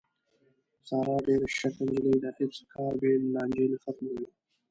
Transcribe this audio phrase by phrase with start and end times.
[0.87, 4.27] ساره ډېره شیشکه نجیلۍ ده، هېڅ کار بې له لانجې نه ختموي.